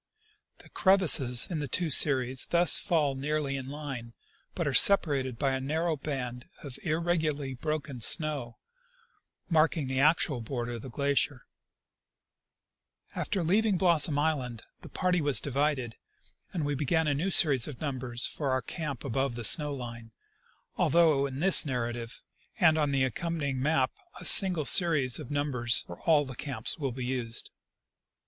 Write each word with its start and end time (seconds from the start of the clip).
The 0.63 0.69
crevasses 0.69 1.45
in 1.47 1.59
the 1.59 1.67
two 1.67 1.91
series 1.91 2.47
thus 2.47 2.79
fall 2.79 3.13
nearly 3.13 3.55
in 3.55 3.69
line, 3.69 4.13
but 4.55 4.65
are 4.67 4.73
separated 4.73 5.37
by 5.37 5.51
a 5.51 5.59
narrow 5.59 5.95
band 5.95 6.49
of 6.63 6.79
irregularly 6.81 7.53
broken 7.53 8.01
snow, 8.01 8.57
marking 9.47 9.85
the 9.85 9.99
actual 9.99 10.41
border 10.41 10.71
of 10.71 10.81
the 10.81 10.89
glacier, 10.89 11.45
f 13.11 13.17
After 13.19 13.43
leaving 13.43 13.77
Blossom 13.77 14.17
island 14.17 14.63
the 14.81 14.89
party 14.89 15.21
was 15.21 15.39
divided, 15.39 15.97
and 16.51 16.65
we 16.65 16.73
began 16.73 17.05
a 17.05 17.13
new 17.13 17.29
series 17.29 17.67
of 17.67 17.79
numbers 17.79 18.25
for 18.25 18.49
our 18.49 18.63
camp 18.63 19.05
above 19.05 19.35
the 19.35 19.43
snow 19.43 19.71
line, 19.71 20.13
although 20.77 21.27
in 21.27 21.41
this 21.41 21.63
narrative 21.63 22.23
and 22.59 22.75
on 22.75 22.89
the 22.89 23.03
accompanying 23.03 23.61
map 23.61 23.91
a 24.19 24.25
single 24.25 24.65
series 24.65 25.19
of 25.19 25.29
numbers 25.29 25.81
for 25.85 25.99
all 26.05 26.25
the 26.25 26.35
camps 26.35 26.79
will 26.79 26.91
be 26.91 27.05
used. 27.05 27.51